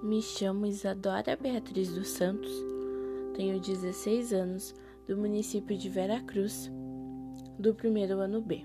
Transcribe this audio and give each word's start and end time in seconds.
Me 0.00 0.22
chamo 0.22 0.64
Isadora 0.64 1.34
Beatriz 1.34 1.92
dos 1.92 2.10
Santos, 2.10 2.52
tenho 3.34 3.58
16 3.58 4.32
anos, 4.32 4.72
do 5.08 5.16
município 5.16 5.76
de 5.76 5.88
Vera 5.88 6.20
Cruz, 6.20 6.70
do 7.58 7.74
primeiro 7.74 8.20
ano 8.20 8.40
B. 8.40 8.64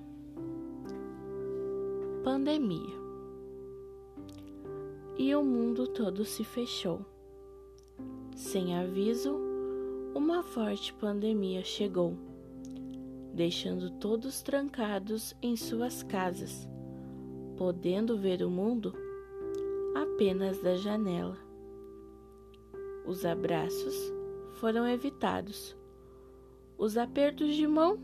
Pandemia. 2.24 2.96
E 5.18 5.34
o 5.34 5.44
mundo 5.44 5.88
todo 5.88 6.24
se 6.24 6.44
fechou. 6.44 7.04
Sem 8.36 8.78
aviso, 8.78 9.36
uma 10.14 10.44
forte 10.44 10.94
pandemia 10.94 11.64
chegou, 11.64 12.16
deixando 13.34 13.90
todos 13.90 14.44
trancados 14.44 15.34
em 15.42 15.58
suas 15.58 16.04
casas, 16.04 16.70
podendo 17.58 18.16
ver 18.20 18.44
o 18.44 18.52
mundo 18.52 18.94
apenas 20.14 20.62
da 20.62 20.76
janela. 20.76 21.38
Os 23.04 23.26
abraços 23.26 23.96
foram 24.60 24.88
evitados, 24.88 25.76
os 26.78 26.98
apertos 26.98 27.56
de 27.56 27.68
mão 27.68 27.98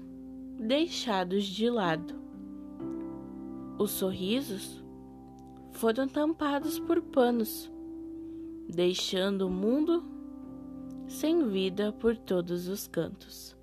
deixados 0.60 1.46
de 1.46 1.70
lado. 1.70 2.16
Os 3.78 3.92
sorrisos 3.92 4.84
foram 5.72 6.08
tampados 6.08 6.80
por 6.80 7.00
panos, 7.00 7.72
deixando 8.68 9.46
o 9.48 9.52
mundo 9.52 10.04
sem 11.08 11.48
vida 11.48 11.94
por 11.94 12.18
todos 12.18 12.68
os 12.68 12.88
cantos. 12.88 13.56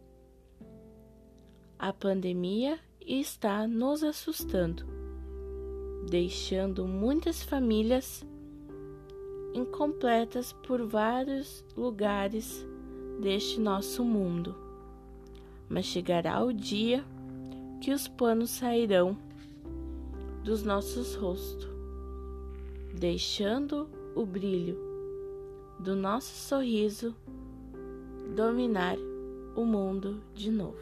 A 1.79 1.93
pandemia 1.93 2.79
está 3.01 3.67
nos 3.67 4.05
assustando 4.05 4.97
deixando 6.09 6.87
muitas 6.87 7.43
famílias 7.43 8.25
incompletas 9.55 10.53
por 10.53 10.87
vários 10.87 11.65
lugares 11.77 12.67
deste 13.21 13.61
nosso 13.61 14.05
mundo. 14.05 14.55
Mas 15.69 15.85
chegará 15.87 16.43
o 16.45 16.53
dia 16.53 17.05
que 17.81 17.93
os 17.93 18.07
panos 18.09 18.51
sairão 18.51 19.17
dos 20.45 20.63
nossos 20.63 21.15
rostos, 21.15 21.69
deixando 22.95 23.89
o 24.15 24.25
brilho 24.25 24.79
do 25.79 25.95
nosso 25.95 26.35
sorriso 26.35 27.15
dominar 28.35 28.97
o 29.57 29.65
mundo 29.65 30.21
de 30.35 30.51
novo. 30.51 30.77